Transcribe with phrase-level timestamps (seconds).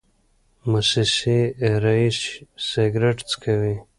[0.69, 1.37] موسسې
[1.83, 2.19] رییس
[2.69, 3.75] سګرټ څکوي.